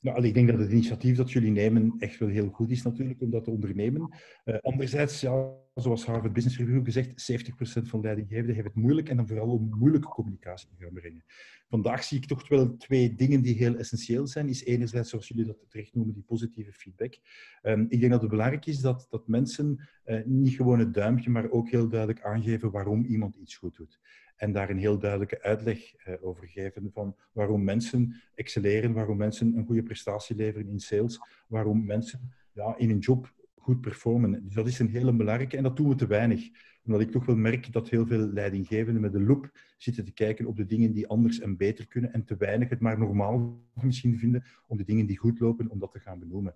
[0.00, 3.20] Nou, ik denk dat het initiatief dat jullie nemen echt wel heel goed is natuurlijk
[3.20, 4.14] om dat te ondernemen.
[4.44, 5.50] Uh, anderzijds, ja,
[5.82, 7.32] zoals Harvard Business Review gezegd,
[7.80, 11.24] 70% van leidinggevenden heeft het moeilijk en dan vooral om moeilijke communicatie te gaan brengen.
[11.68, 14.48] Vandaag zie ik toch wel twee dingen die heel essentieel zijn.
[14.48, 17.18] Is enerzijds, zoals jullie dat terecht noemen, die positieve feedback.
[17.62, 21.30] Um, ik denk dat het belangrijk is dat, dat mensen uh, niet gewoon het duimpje,
[21.30, 24.00] maar ook heel duidelijk aangeven waarom iemand iets goed doet
[24.38, 29.56] en daar een heel duidelijke uitleg uh, over geven van waarom mensen excelleren, waarom mensen
[29.56, 33.34] een goede prestatie leveren in sales, waarom mensen ja, in een job
[33.68, 34.44] goed performen.
[34.44, 36.48] Dus dat is een hele belangrijke en dat doen we te weinig.
[36.84, 40.46] Omdat ik toch wel merk dat heel veel leidinggevenden met de loop zitten te kijken
[40.46, 44.18] op de dingen die anders en beter kunnen en te weinig het maar normaal misschien
[44.18, 46.54] vinden om de dingen die goed lopen, om dat te gaan benoemen.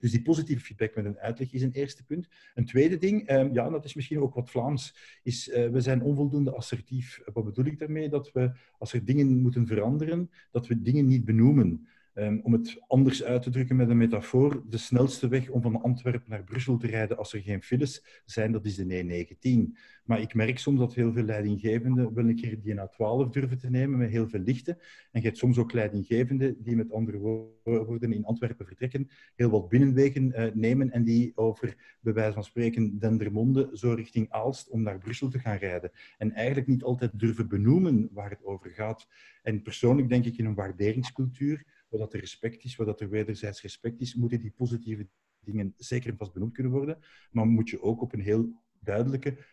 [0.00, 2.28] Dus die positieve feedback met een uitleg is een eerste punt.
[2.54, 6.02] Een tweede ding, ehm, ja, dat is misschien ook wat Vlaams, is uh, we zijn
[6.02, 7.20] onvoldoende assertief.
[7.32, 8.08] Wat bedoel ik daarmee?
[8.08, 11.88] Dat we, als er dingen moeten veranderen, dat we dingen niet benoemen.
[12.18, 15.82] Um, om het anders uit te drukken met een metafoor, de snelste weg om van
[15.82, 19.78] Antwerpen naar Brussel te rijden als er geen files zijn, dat is de E19.
[20.04, 23.70] Maar ik merk soms dat heel veel leidinggevenden wel een keer die A12 durven te
[23.70, 24.78] nemen met heel veel lichten.
[25.10, 27.18] En je hebt soms ook leidinggevenden die met andere
[27.64, 32.44] woorden in Antwerpen vertrekken, heel wat binnenwegen uh, nemen en die over, bij wijze van
[32.44, 35.90] spreken, Dendermonde zo richting Aalst om naar Brussel te gaan rijden.
[36.18, 39.06] En eigenlijk niet altijd durven benoemen waar het over gaat.
[39.42, 44.00] En persoonlijk denk ik in een waarderingscultuur, waar er respect is, waar er wederzijds respect
[44.00, 45.08] is, moeten die positieve
[45.40, 46.98] dingen zeker en vast benoemd kunnen worden.
[47.30, 49.44] Maar moet je ook op een heel duidelijke,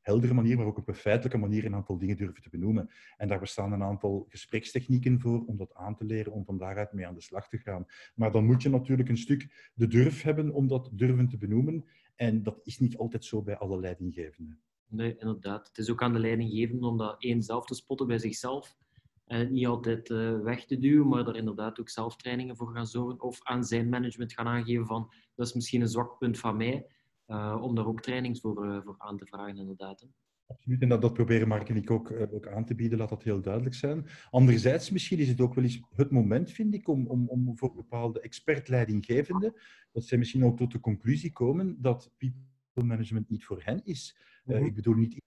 [0.00, 2.90] heldere manier, maar ook op een feitelijke manier een aantal dingen durven te benoemen.
[3.16, 6.92] En daar bestaan een aantal gesprekstechnieken voor om dat aan te leren, om van daaruit
[6.92, 7.86] mee aan de slag te gaan.
[8.14, 11.84] Maar dan moet je natuurlijk een stuk de durf hebben om dat durven te benoemen.
[12.14, 14.60] En dat is niet altijd zo bij alle leidinggevenden.
[14.86, 15.68] Nee, inderdaad.
[15.68, 18.76] Het is ook aan de leidinggevende om dat één zelf te spotten bij zichzelf.
[19.24, 22.86] En niet altijd uh, weg te duwen, maar er inderdaad ook zelf trainingen voor gaan
[22.86, 23.20] zorgen.
[23.20, 26.86] Of aan zijn management gaan aangeven van dat is misschien een zwak punt van mij.
[27.26, 30.00] Uh, om daar ook trainings voor, voor aan te vragen, inderdaad.
[30.00, 30.06] Hè.
[30.46, 33.22] Absoluut, en dat, dat proberen Mark en ik ook, ook aan te bieden, laat dat
[33.22, 34.06] heel duidelijk zijn.
[34.30, 37.74] Anderzijds, misschien is het ook wel eens het moment, vind ik, om, om, om voor
[37.74, 39.54] bepaalde expertleidinggevenden,
[39.92, 44.16] dat zij misschien ook tot de conclusie komen dat people management niet voor hen is.
[44.44, 44.64] Mm -hmm.
[44.64, 45.20] ik bedoel niet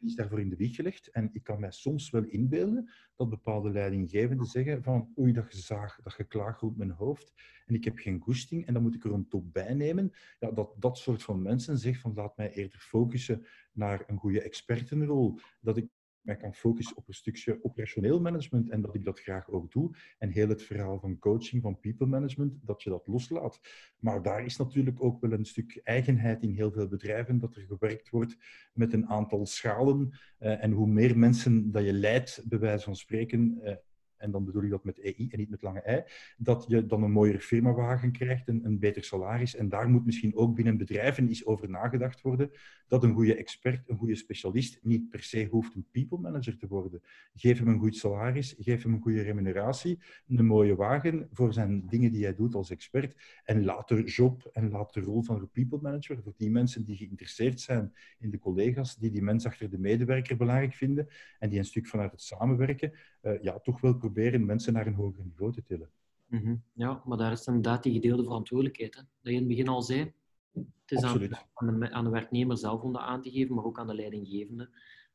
[0.00, 1.10] is daarvoor in de wieg gelegd.
[1.10, 6.00] En ik kan mij soms wel inbeelden dat bepaalde leidinggevenden zeggen van oei, dat gezaag,
[6.02, 7.34] dat geklaag rond mijn hoofd
[7.70, 10.12] en ik heb geen goesting en dan moet ik er een top bij nemen.
[10.38, 14.42] Ja, dat dat soort van mensen zegt van laat mij eerder focussen naar een goede
[14.42, 15.38] expertenrol.
[15.60, 15.88] Dat ik
[16.22, 19.90] mij kan focussen op een stukje operationeel management en dat ik dat graag ook doe.
[20.18, 23.60] En heel het verhaal van coaching, van people management, dat je dat loslaat.
[23.98, 27.62] Maar daar is natuurlijk ook wel een stuk eigenheid in heel veel bedrijven, dat er
[27.62, 28.36] gewerkt wordt
[28.72, 30.10] met een aantal schalen.
[30.40, 33.72] Uh, en hoe meer mensen dat je leidt, bij wijze van spreken, uh,
[34.20, 36.02] en dan bedoel ik dat met EI en niet met lange ei,
[36.36, 39.56] dat je dan een mooiere firmawagen krijgt, een, een beter salaris.
[39.56, 42.50] En daar moet misschien ook binnen bedrijven eens over nagedacht worden,
[42.88, 46.66] dat een goede expert, een goede specialist, niet per se hoeft een people manager te
[46.66, 47.02] worden.
[47.34, 51.86] Geef hem een goed salaris, geef hem een goede remuneratie, een mooie wagen voor zijn
[51.86, 53.14] dingen die hij doet als expert.
[53.44, 56.84] En laat de job en laat de rol van de people manager voor die mensen
[56.84, 61.48] die geïnteresseerd zijn in de collega's, die die mens achter de medewerker belangrijk vinden en
[61.48, 65.24] die een stuk vanuit het samenwerken, uh, ja, toch wel proberen mensen naar een hoger
[65.24, 65.90] niveau te tillen.
[66.30, 66.62] Mm -hmm.
[66.72, 68.94] Ja, maar daar is inderdaad die gedeelde verantwoordelijkheid.
[68.94, 69.00] Hè?
[69.00, 70.12] Dat je in het begin al zei.
[70.52, 73.64] Het is aan, aan, de, aan, de, werknemer zelf om dat aan te geven, maar
[73.64, 74.70] ook aan de leidinggevende.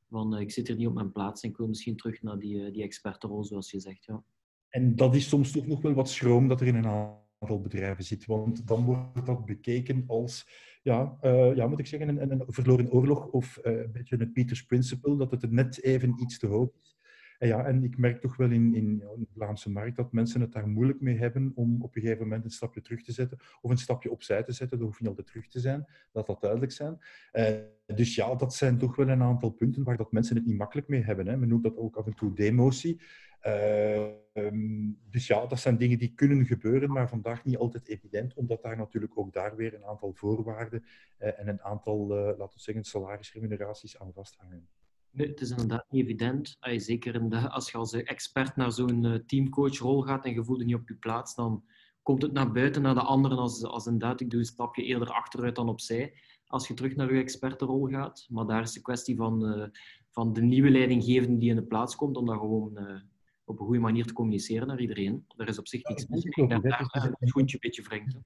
[0.10, 2.40] Van, uh, ik zit er niet op mijn plaats en ik wil misschien terug naar
[2.40, 4.06] die, uh, die expertenrol, zoals je zegt.
[4.06, 4.24] Ja.
[4.70, 8.04] En dat is soms toch nog wel wat schroom dat er in een aantal bedrijven
[8.04, 8.26] zit.
[8.26, 10.48] Want dan wordt dat bekeken als,
[10.84, 14.66] ja, uh, ja moet ik zeggen, een, een verloren oorlog of een beetje het Peters
[14.66, 16.95] Principle, dat het net even iets te hoog is.
[17.40, 20.52] Ja, en ik merk toch wel in, in, in, de Vlaamse markt dat mensen het
[20.52, 23.72] daar moeilijk mee hebben om op een gegeven moment een stapje terug te zetten of
[23.72, 24.78] een stapje opzij te zetten.
[24.78, 27.00] Dat hoeft niet altijd terug te zijn, dat dat duidelijk zijn.
[27.34, 30.58] Uh, dus ja, dat zijn toch wel een aantal punten waar dat mensen het niet
[30.58, 31.28] makkelijk mee hebben.
[31.28, 31.38] Hè.
[31.38, 33.02] Men noemt dat ook af en toe demotie.
[33.48, 38.34] Uh, um, dus ja, dat zijn dingen die kunnen gebeuren, maar vandaag niet altijd evident,
[38.34, 40.84] omdat daar natuurlijk ook daar weer een aantal voorwaarden
[41.20, 44.68] uh, en een aantal, laten we zeggen, salarisremuneraties aan vasthangen.
[45.16, 46.58] Nee, het is inderdaad niet evident.
[46.76, 50.60] Zeker in de, als je als expert naar zo'n uh, teamcoachrol gaat en je voelt
[50.60, 51.64] je niet op je plaats, dan
[52.02, 55.08] komt het naar buiten, naar de anderen, als, als inderdaad, ik doe een stapje eerder
[55.08, 56.14] achteruit dan opzij.
[56.46, 58.26] Als je terug naar je expertenrol gaat.
[58.30, 59.68] Maar daar is de kwestie van, uh,
[60.10, 63.00] van de nieuwe leidinggevende die in de plaats komt, om dat gewoon uh,
[63.44, 65.26] op een goede manier te communiceren naar iedereen.
[65.36, 66.48] Daar is op zich niks mis mee.
[66.48, 68.18] Daar, daar het schoentje een beetje wringt.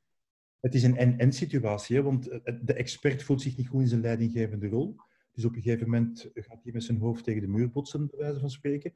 [0.59, 2.23] Het is een en-en situatie, want
[2.61, 4.95] de expert voelt zich niet goed in zijn leidinggevende rol.
[5.39, 8.19] Dus op een gegeven moment gaat hij met zijn hoofd tegen de muur botsen, bij
[8.19, 8.93] wijze van spreken.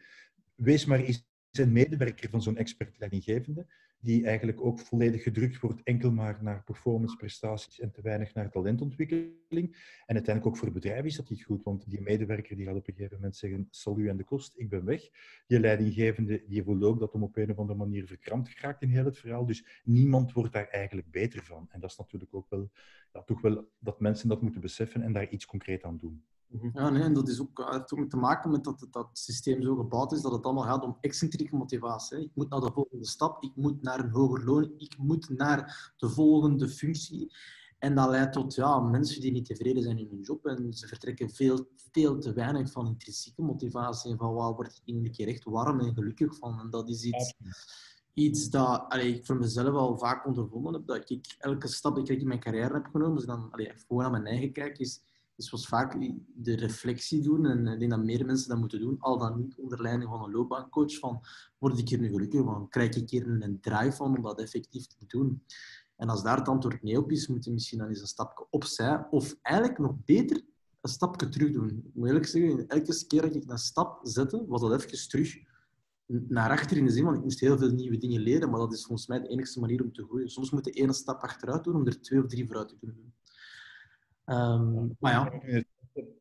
[0.55, 3.65] Wees maar eens een medewerker van zo'n expert-leidinggevende
[3.99, 8.49] die eigenlijk ook volledig gedrukt wordt enkel maar naar performance, prestaties en te weinig naar
[8.49, 9.75] talentontwikkeling.
[10.05, 12.87] En uiteindelijk ook voor bedrijf is dat niet goed, want die medewerker die gaat op
[12.87, 15.01] een gegeven moment zeggen, salut en de kost, ik ben weg.
[15.47, 18.89] Die leidinggevende die voelt ook dat hem op een of andere manier verkrampt geraakt in
[18.89, 19.45] heel het verhaal.
[19.45, 21.67] Dus niemand wordt daar eigenlijk beter van.
[21.71, 22.71] En dat is natuurlijk ook wel,
[23.13, 26.23] ja, toch wel dat mensen dat moeten beseffen en daar iets concreet aan doen.
[26.53, 26.69] Mhm.
[26.73, 29.75] Ja, nee, en dat is ook, heeft ook te maken met dat dat systeem zo
[29.75, 32.17] gebouwd is dat het allemaal gaat om excentrieke motivatie.
[32.17, 35.93] Ik moet naar de volgende stap, ik moet naar een hoger loon, ik moet naar
[35.97, 37.31] de volgende functie.
[37.79, 40.87] En dat leidt tot ja, mensen die niet tevreden zijn in hun job en ze
[40.87, 45.27] vertrekken veel, veel te weinig van intrinsieke motivatie en van waar word ik een keer
[45.27, 46.59] echt warm en gelukkig van.
[46.59, 47.33] En dat is iets,
[48.13, 52.15] iets dat allee, ik voor mezelf al vaak ondervonden heb, dat ik elke stap die
[52.15, 55.01] ik in mijn carrière heb genomen, dus dan allee, gewoon naar mijn eigen kijk, is
[55.35, 55.97] dus was vaak
[56.35, 59.55] de reflectie doen, en ik denk dat meer mensen dat moeten doen, al dan niet
[59.55, 61.21] onder leiding van een loopbaancoach, van
[61.57, 64.87] word ik hier nu gelukkig van, krijg ik hier een drive van om dat effectief
[64.87, 65.43] te doen.
[65.95, 68.47] En als daar het antwoord nee op is, moet je misschien dan eens een stapje
[68.49, 70.41] opzij, of eigenlijk nog beter
[70.81, 71.69] een stapje terug doen.
[71.69, 75.35] Ik moet eerlijk zeggen, elke keer dat ik een stap zette, was dat even terug
[76.05, 78.73] naar achter in de zin, want ik moest heel veel nieuwe dingen leren, maar dat
[78.73, 80.29] is volgens mij de enige manier om te groeien.
[80.29, 82.95] Soms moet je één stap achteruit doen om er twee of drie vooruit te kunnen
[82.95, 83.13] doen.
[84.25, 85.63] Um, maar ja.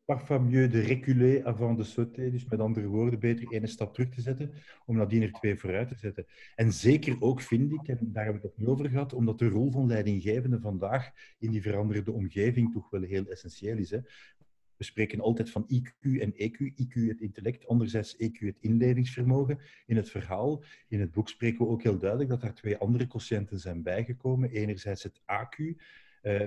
[0.05, 2.31] Parfois mieux de reculer avant de sauter.
[2.31, 4.51] Dus met andere woorden, beter één stap terug te zetten,
[4.85, 6.25] om nadien er twee vooruit te zetten.
[6.55, 9.47] En zeker ook vind ik, en daar hebben we het ook over gehad, omdat de
[9.47, 13.89] rol van leidinggevende vandaag in die veranderde omgeving toch wel heel essentieel is.
[13.89, 13.99] Hè.
[14.77, 16.73] We spreken altijd van IQ en EQ.
[16.75, 19.59] IQ het intellect, anderzijds EQ het inlevingsvermogen.
[19.85, 23.07] In het verhaal, in het boek spreken we ook heel duidelijk dat er twee andere
[23.07, 24.49] quotiënten zijn bijgekomen.
[24.49, 25.81] Enerzijds het AQ,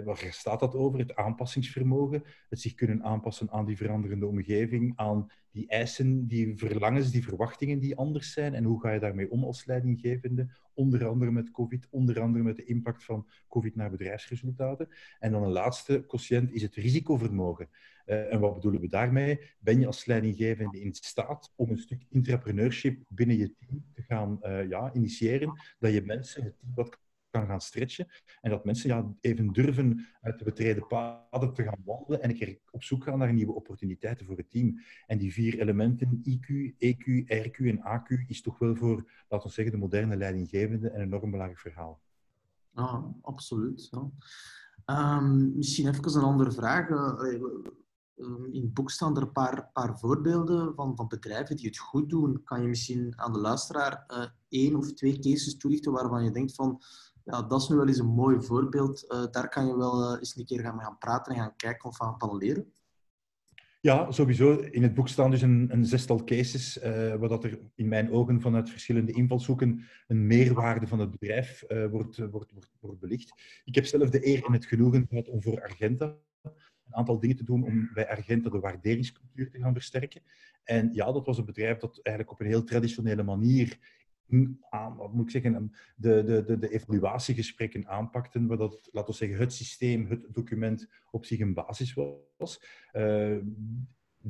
[0.05, 0.99] waar staat dat over?
[0.99, 7.11] Het aanpassingsvermogen, het zich kunnen aanpassen aan die veranderende omgeving, aan die eisen, die verlangens,
[7.11, 8.55] die verwachtingen die anders zijn.
[8.55, 10.49] En hoe ga je daarmee om als leidinggevende?
[10.75, 14.89] Onder andere met COVID, onder andere met de impact van COVID naar bedrijfsresultaten.
[15.19, 17.69] En dan een laatste quotient is het risicovermogen.
[18.07, 19.41] Uh, en wat bedoelen we daarmee?
[19.59, 24.39] Ben je als leidinggevende in staat om een stuk intrapreneurship binnen je team te gaan
[24.43, 26.99] uh, ja, initiëren, dat je mensen het team wat
[27.45, 28.09] gaan stretchen.
[28.41, 32.59] En dat mensen ja, even durven uit de betreden paden te gaan wandelen en keer
[32.71, 34.81] op zoek gaan naar nieuwe opportuniteiten voor het team.
[35.07, 39.55] En die vier elementen, IQ, EQ, RQ en AQ, is toch wel voor, laten we
[39.55, 42.01] zeggen, de moderne leidinggevende een enorm belangrijk verhaal.
[42.75, 43.89] Ah, absoluut.
[43.91, 44.11] Ja.
[45.19, 46.89] Um, misschien even een andere vraag.
[46.89, 47.41] Uh,
[48.51, 52.11] in het boek staan er een paar, paar voorbeelden van, van bedrijven die het goed
[52.11, 52.43] doen.
[52.45, 56.55] Kan je misschien aan de luisteraar uh, één of twee cases toelichten waarvan je denkt
[56.55, 56.83] van
[57.27, 59.05] ja, dat is nu wel eens een mooi voorbeeld.
[59.09, 61.89] Uh, daar kan je wel uh, eens een keer gaan, gaan praten en gaan kijken
[61.89, 62.73] of gaan paneleren.
[63.81, 64.57] Ja, sowieso.
[64.57, 66.85] In het boek staan dus een, een zestal cases, uh,
[67.15, 72.17] waar dat er in mijn ogen vanuit verschillende invalshoeken een meerwaarde van het bedrijf wordt,
[72.17, 73.61] wordt, wordt, wordt belicht.
[73.65, 77.37] Ik heb zelf de eer en het genoegen gehad om voor Argenta een aantal dingen
[77.37, 80.23] te doen om bij Argenta de waarderingscultuur te gaan versterken.
[80.65, 83.79] En ja, dat was een bedrijf dat eigenlijk op een heel traditionele manier
[84.71, 89.17] aan, wat moet ik zeggen, de, de, de, de evaluatiegesprekken aanpakten, waar dat, laten we
[89.17, 91.95] zeggen, het systeem, het document op zich een basis
[92.37, 92.63] was.
[92.93, 93.37] Uh,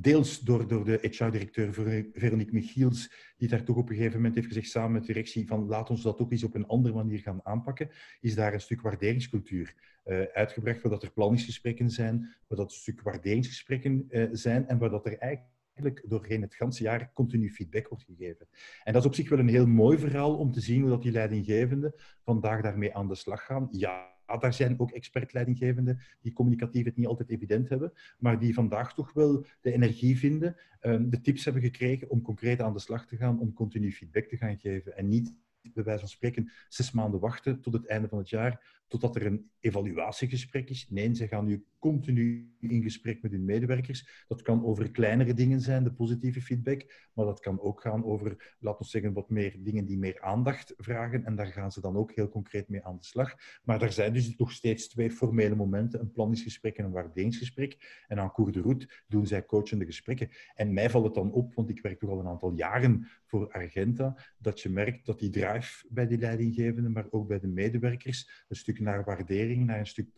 [0.00, 1.72] deels door, door de HR-directeur
[2.12, 5.46] Veronique Michiels, die daar toch op een gegeven moment heeft gezegd, samen met de directie,
[5.46, 8.60] van laat ons dat ook eens op een andere manier gaan aanpakken, is daar een
[8.60, 14.28] stuk waarderingscultuur uh, uitgebracht, waar dat er planningsgesprekken zijn, waar dat een stuk waarderingsgesprekken uh,
[14.32, 18.48] zijn en waar dat er eigenlijk eigenlijk doorheen het ganse jaar continu feedback wordt gegeven.
[18.84, 21.02] En dat is op zich wel een heel mooi verhaal om te zien hoe dat
[21.02, 23.68] die leidinggevenden vandaag daarmee aan de slag gaan.
[23.70, 28.94] Ja, daar zijn ook expertleidinggevenden die communicatief het niet altijd evident hebben, maar die vandaag
[28.94, 33.06] toch wel de energie vinden, ehm, de tips hebben gekregen om concreet aan de slag
[33.06, 35.34] te gaan, om continu feedback te gaan geven en niet
[35.74, 39.26] bij wijze van spreken zes maanden wachten tot het einde van het jaar, totdat er
[39.26, 40.86] een evaluatiegesprek is.
[40.90, 44.24] Nee, ze gaan nu continu in gesprek met hun medewerkers.
[44.28, 48.56] Dat kan over kleinere dingen zijn, de positieve feedback, maar dat kan ook gaan over,
[48.58, 51.24] laten we zeggen, wat meer dingen die meer aandacht vragen.
[51.24, 53.34] En daar gaan ze dan ook heel concreet mee aan de slag.
[53.64, 58.04] Maar er zijn dus nog steeds twee formele momenten, een planningsgesprek en een waarderingsgesprek.
[58.06, 60.28] En aan Cour de Route doen zij coachende gesprekken.
[60.54, 63.52] En mij valt het dan op, want ik werk toch al een aantal jaren voor
[63.52, 68.44] Argenta, dat je merkt dat die drive bij die leidinggevenden, maar ook bij de medewerkers,
[68.48, 70.08] een stuk naar waardering, naar een stuk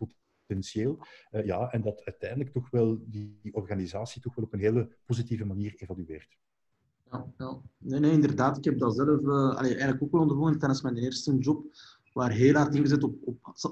[0.46, 0.98] potentieel.
[1.32, 5.44] Uh, ja, en dat uiteindelijk toch wel die, organisatie toch wel op een hele positieve
[5.44, 6.36] manier evalueert.
[7.36, 7.60] Ja.
[7.78, 8.56] Nee, nee, inderdaad.
[8.56, 9.24] Ik heb dat zelf
[9.56, 11.64] allee, eigenlijk ook wel ondervonden tijdens mijn eerste job,
[12.12, 13.14] waar heel hard ingezet op,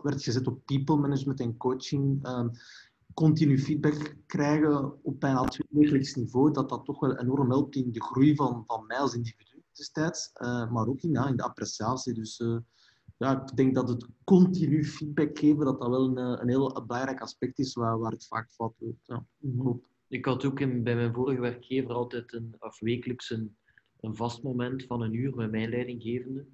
[0.02, 2.26] werd gezet op people management en coaching.
[2.26, 2.48] Uh,
[3.14, 8.02] continu feedback krijgen op bijna tweewekelijks niveau, dat dat toch wel enorm helpt in de
[8.02, 12.14] groei van, van mij als individu destijds, uh, maar ook in, ja, in de appreciatie.
[12.14, 12.40] Dus
[13.16, 17.20] ja, ik denk dat het continu feedback geven, dat dat wel een, een heel belangrijk
[17.20, 19.06] aspect is waar, waar het vaak fout loopt.
[19.06, 19.26] Ja,
[19.58, 19.88] klopt.
[20.08, 23.56] Ik had ook in, bij mijn vorige werkgever altijd een, of wekelijks een,
[24.00, 26.46] een vast moment van een uur met mijn leidinggevende.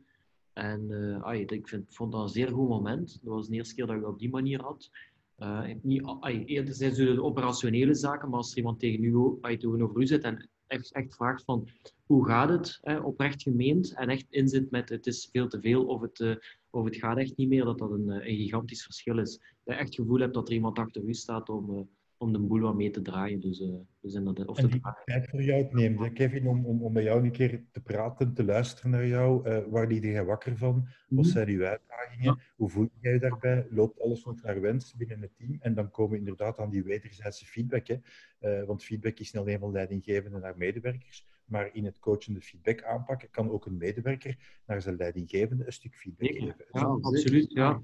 [0.53, 3.19] En uh, ik vind, vond dat een zeer goed moment.
[3.23, 4.91] Dat was de eerste keer dat ik dat op die manier had.
[5.39, 9.39] Uh, niet, ay, eerder zijn ze de operationele zaken, maar als er iemand tegen u,
[9.41, 11.69] ay, tegenover u zit en echt, echt vraagt van
[12.07, 15.87] hoe gaat het, hè, oprecht gemeend en echt inzit met het is veel te veel
[15.87, 16.37] of het, uh,
[16.71, 19.39] of het gaat echt niet meer, dat dat een, een gigantisch verschil is.
[19.39, 21.89] Dat je echt het gevoel hebt dat er iemand achter u staat om,
[22.23, 23.41] om de boel wat mee te draaien.
[23.41, 26.93] Dus, uh, dus inderdaad, of en die tijd voor jou neemt, Kevin, om, om, om
[26.93, 29.49] met jou een keer te praten, te luisteren naar jou.
[29.49, 30.75] Uh, waar liet jij wakker van?
[31.09, 31.33] Wat mhm.
[31.33, 32.39] zijn uw uitdagingen?
[32.57, 33.67] Hoe voel jij je daarbij?
[33.71, 35.57] Loopt alles nog naar wens binnen het team?
[35.61, 37.87] En dan komen we inderdaad aan die wederzijdse feedback.
[37.87, 37.97] Hè?
[38.41, 42.83] Uh, want feedback is niet alleen van leidinggevende naar medewerkers, maar in het coachende feedback
[42.83, 46.65] aanpakken kan ook een medewerker naar zijn leidinggevende een stuk feedback geven.
[46.73, 47.53] Ja, absoluut.
[47.53, 47.83] Ja.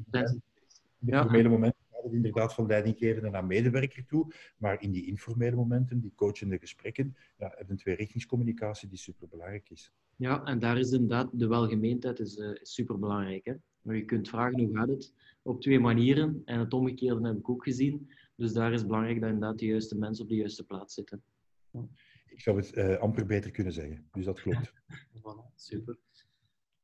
[1.01, 1.25] Ja.
[1.25, 1.78] Op momenten
[2.09, 4.33] het inderdaad van leidinggevende naar medewerker toe.
[4.57, 9.93] Maar in die informele momenten, die coachende gesprekken, ja, hebben we tweerichtingscommunicatie die superbelangrijk is.
[10.17, 13.45] Ja, en daar is inderdaad de welgemeendheid is, uh, superbelangrijk.
[13.45, 13.55] Hè?
[13.83, 16.43] Maar je kunt vragen hoe gaat het op twee manieren.
[16.45, 18.11] En het omgekeerde heb ik ook gezien.
[18.37, 21.23] Dus daar is belangrijk dat inderdaad de juiste mensen op de juiste plaats zitten.
[22.27, 24.09] Ik zou het uh, amper beter kunnen zeggen.
[24.13, 24.73] Dus dat klopt.
[25.23, 25.99] voilà, super.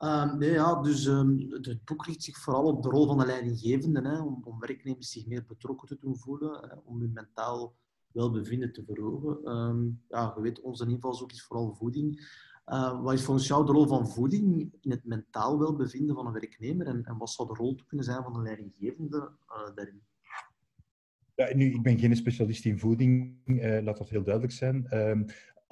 [0.04, 3.26] Um, nee, ja, dus um, het boek richt zich vooral op de rol van de
[3.26, 7.74] leidinggevende, hè, om, om, werknemers zich meer betrokken te doen voelen, om hun mentaal
[8.12, 9.56] welbevinden te verhogen.
[9.56, 12.26] Um, ja, je weet, onze invalshoek is vooral voeding.
[13.02, 16.86] Wat is volgens jou de rol van voeding in het mentaal welbevinden van een werknemer
[16.86, 19.16] en, en wat zou de rol kunnen zijn van de leidinggevende
[19.48, 20.02] uh, daarin?
[21.34, 24.86] Ja, nu, ik ben geen specialist in voeding, uh, laat dat heel duidelijk zijn.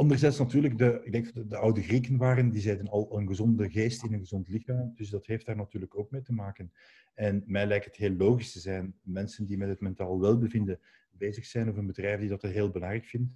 [0.03, 3.71] Anderzijds natuurlijk, de, ik denk dat de, oude Grieken waren, die zeiden al een gezonde
[3.71, 4.93] geest in een gezond lichaam.
[4.95, 6.73] Dus dat heeft daar natuurlijk ook mee te maken.
[7.15, 11.45] En mij lijkt het heel logisch te zijn, mensen die met het mentaal welbevinden bezig
[11.45, 13.33] zijn, of een bedrijf die dat heel belangrijk vindt,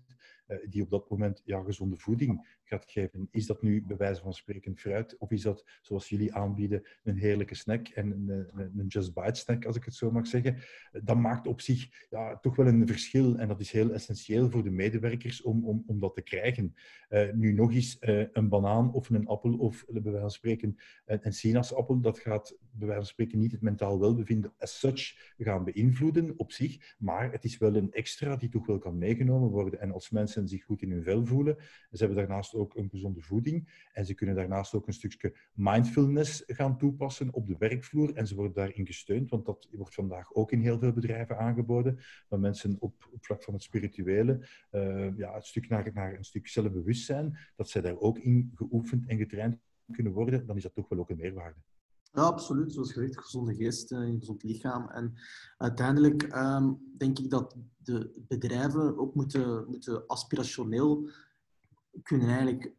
[0.47, 3.29] eh, die op dat moment ja, gezonde voeding gaat geven.
[3.31, 7.19] Is dat nu bij wijze van spreken fruit, of is dat, zoals jullie aanbieden, een
[7.19, 8.49] heerlijke snack en een,
[8.79, 10.59] een Just Bite snack, als ik het zo mag zeggen?
[10.93, 14.63] Dat maakt op zich ja, toch wel een verschil en dat is heel essentieel voor
[14.63, 16.75] de medewerkers om, om, om dat te krijgen.
[17.09, 20.77] Uh, nu nog eens uh, een banaan of een appel of bij wijze van spreken
[21.05, 25.35] een, een sinaasappel, dat gaat bij wijze van spreken niet het mentaal welbevinden as such
[25.39, 29.51] gaan beïnvloeden op zich, maar het is wel een extra die toch wel kan meegenomen
[29.51, 29.81] worden.
[29.81, 31.57] En als mensen zich goed in hun vel voelen,
[31.91, 36.43] ze hebben daarnaast ook een gezonde voeding en ze kunnen daarnaast ook een stukje mindfulness
[36.47, 40.53] gaan toepassen op de werkvloer en ze worden daarin gesteund, want dat wordt vandaag ook
[40.53, 45.47] in heel veel bedrijven aangeboden, dat mensen op, vlak van het spirituele, uh, ja, het
[45.47, 49.59] stuk naar, naar een stuk zelfbewustzijn, dat zij daar ook in geoefend en getraind
[49.93, 51.61] kunnen worden, dan is dat toch wel ook een meerwaarde.
[52.17, 52.73] Ja, absoluut.
[52.73, 54.89] Zoals gezegd, gezonde geest, een eh, gezond lichaam.
[54.89, 55.15] En
[55.59, 61.09] uiteindelijk ehm, denk ik dat de bedrijven ook moeten, moeten aspirationeel
[62.03, 62.75] kunnen eigenlijk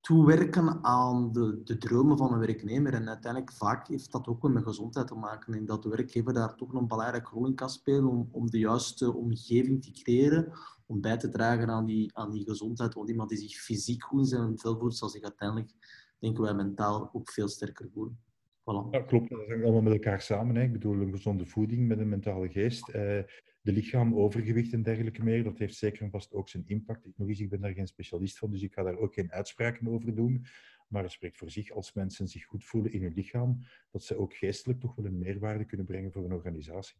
[0.00, 2.94] toewerken aan de, de dromen van een werknemer.
[2.94, 5.54] En uiteindelijk vaak heeft dat ook met gezondheid te maken.
[5.54, 8.58] En dat de werkgever daar toch een belangrijke rol in kan spelen om, om de
[8.58, 10.52] juiste omgeving te creëren,
[10.86, 12.94] om bij te dragen aan die, aan die gezondheid.
[12.94, 15.72] Want iemand die zich fysiek goed zijn vel voelt, zal zich uiteindelijk,
[16.18, 18.18] denken wij, mentaal ook veel sterker voelen.
[18.62, 18.90] Voilà.
[18.90, 20.56] Ja, klopt, dat hangt allemaal met elkaar samen.
[20.56, 20.62] Hè.
[20.62, 22.88] Ik bedoel, een gezonde voeding met een mentale geest.
[22.88, 23.22] Eh,
[23.60, 27.06] de lichaam, overgewicht en dergelijke meer, dat heeft zeker en vast ook zijn impact.
[27.06, 29.32] Ik, nog eens, ik ben daar geen specialist van, dus ik ga daar ook geen
[29.32, 30.46] uitspraken over doen.
[30.88, 33.58] Maar het spreekt voor zich als mensen zich goed voelen in hun lichaam,
[33.90, 36.96] dat ze ook geestelijk toch wel een meerwaarde kunnen brengen voor een organisatie.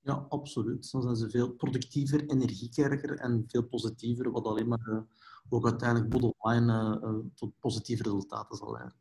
[0.00, 0.90] Ja, absoluut.
[0.90, 5.00] Dan zijn ze veel productiever, energiekerker en veel positiever, wat alleen maar uh,
[5.48, 8.94] ook uiteindelijk bottom line uh, tot positieve resultaten zal leiden.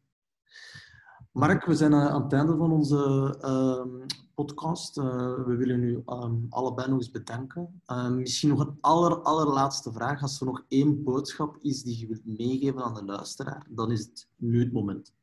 [1.35, 4.97] Mark, we zijn eh, aan het einde van onze uh, podcast.
[4.97, 5.05] Uh,
[5.45, 7.81] we willen u um, allebei nog eens bedanken.
[7.87, 10.21] Uh, misschien nog een aller, allerlaatste vraag.
[10.21, 13.99] Als er nog één boodschap is die je wilt meegeven aan de luisteraar, dan is
[13.99, 15.13] het nu het moment.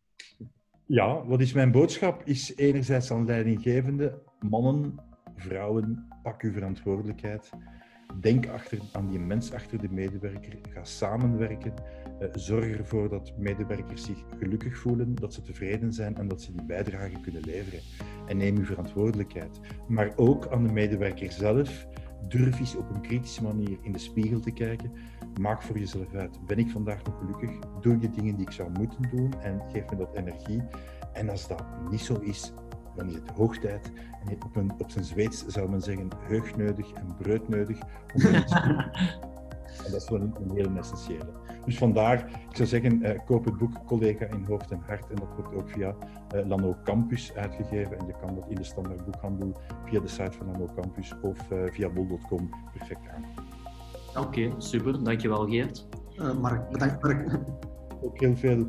[0.87, 2.23] Ja, wat is mijn boodschap?
[2.25, 4.95] Is enerzijds aan leidinggevende mannen,
[5.37, 7.51] vrouwen, pak uw verantwoordelijkheid.
[8.21, 10.59] Denk achter, aan die mens achter de medewerker.
[10.69, 11.75] Ga samenwerken.
[12.23, 16.53] Uh, zorg ervoor dat medewerkers zich gelukkig voelen, dat ze tevreden zijn en dat ze
[16.53, 17.81] die bijdrage kunnen leveren.
[18.27, 19.61] En neem uw verantwoordelijkheid.
[19.89, 21.87] Maar ook aan de medewerker zelf.
[22.29, 24.93] Durf eens op een kritische manier in de spiegel te kijken.
[25.41, 26.47] Maak voor jezelf uit.
[26.47, 27.59] Ben ik vandaag nog gelukkig?
[27.81, 29.41] Doe ik de dingen die ik zou moeten doen?
[29.41, 30.63] En geef me dat energie.
[31.13, 32.53] En als dat niet zo is,
[32.97, 33.93] dan is het hoog tijd.
[34.27, 37.79] En op, een, op zijn Zweeds zou men zeggen heugneudig en breudneudig.
[39.85, 41.33] en dat is wel een, een hele essentiële.
[41.65, 42.19] Dus vandaar,
[42.51, 45.11] ik zou zeggen, uh, koop het boek Collega in Hoofd en Hart.
[45.11, 45.95] En dat wordt ook via
[46.35, 47.99] uh, Lano Campus uitgegeven.
[47.99, 49.53] En je kan dat in de standaard boekhandel
[49.85, 53.25] via de site van Lano Campus of uh, via bol.com perfect aan.
[54.09, 55.05] Oké, okay, super.
[55.05, 55.87] Dankjewel Geert.
[56.41, 57.41] Mark, bedankt Mark.
[58.01, 58.67] Ook heel veel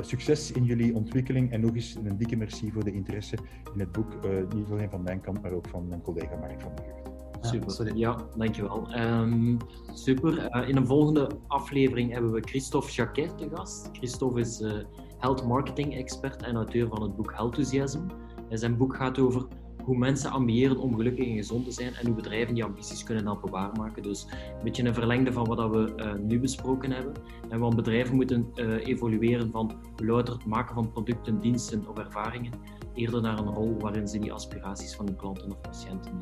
[0.00, 3.36] succes in jullie ontwikkeling en nog eens een dikke merci voor de interesse
[3.74, 4.12] in het boek.
[4.54, 7.07] niet alleen van mijn kant, maar ook van mijn collega Mark van der Gucht.
[7.40, 8.88] Super, ja, dankjewel.
[8.96, 9.56] Um,
[9.92, 10.56] super.
[10.56, 13.88] Uh, in een volgende aflevering hebben we Christophe Jacquet te gast.
[13.92, 14.72] Christophe is uh,
[15.18, 18.00] health marketing expert en auteur van het boek Healthusiasm.
[18.48, 19.46] En zijn boek gaat over
[19.84, 23.24] hoe mensen ambiëren om gelukkig en gezond te zijn en hoe bedrijven die ambities kunnen
[23.24, 24.02] helpen waarmaken.
[24.02, 27.12] Dus een beetje een verlengde van wat we uh, nu besproken hebben.
[27.48, 28.46] En want bedrijven moeten
[28.84, 32.52] evolueren van louter het maken van producten, diensten of ervaringen,
[32.94, 36.18] eerder naar een rol waarin ze die aspiraties van hun klanten of patiënten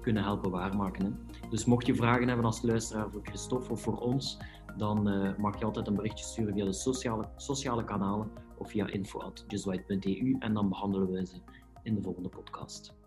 [0.00, 1.18] kunnen helpen waarmaken.
[1.50, 4.38] Dus mocht je vragen hebben als luisteraar voor Christophe of voor ons,
[4.76, 8.86] dan uh, mag je altijd een berichtje sturen via de sociale, sociale kanalen of via
[8.86, 11.36] info.justwhite.eu en dan behandelen we ze
[11.82, 12.97] in de volgende podcast.